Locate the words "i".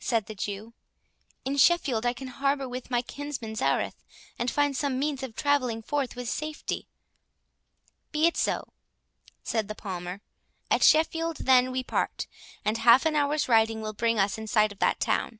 2.04-2.12